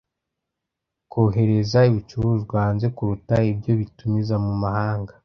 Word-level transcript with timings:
Kohereza 1.11 1.79
ibicuruzwa 1.89 2.55
hanze 2.65 2.87
kuruta 2.95 3.35
ibyo 3.51 3.71
bitumiza 3.79 4.35
mu 4.45 4.53
mahanga. 4.63 5.13